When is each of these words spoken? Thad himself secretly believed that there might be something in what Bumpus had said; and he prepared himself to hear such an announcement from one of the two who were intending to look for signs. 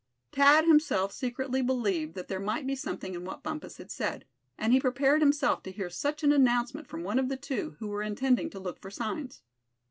Thad 0.31 0.65
himself 0.65 1.11
secretly 1.11 1.61
believed 1.61 2.15
that 2.15 2.27
there 2.27 2.39
might 2.39 2.65
be 2.65 2.73
something 2.75 3.13
in 3.13 3.23
what 3.23 3.43
Bumpus 3.43 3.77
had 3.77 3.91
said; 3.91 4.25
and 4.57 4.73
he 4.73 4.79
prepared 4.79 5.21
himself 5.21 5.61
to 5.61 5.71
hear 5.71 5.91
such 5.91 6.23
an 6.23 6.31
announcement 6.31 6.87
from 6.87 7.03
one 7.03 7.19
of 7.19 7.29
the 7.29 7.37
two 7.37 7.75
who 7.77 7.87
were 7.87 8.01
intending 8.01 8.49
to 8.49 8.59
look 8.59 8.79
for 8.81 8.89
signs. 8.89 9.43